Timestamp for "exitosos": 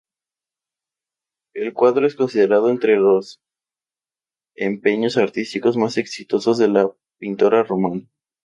5.99-6.57